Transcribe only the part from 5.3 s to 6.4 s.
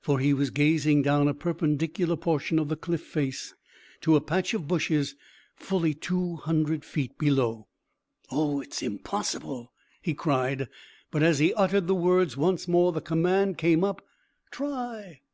fully two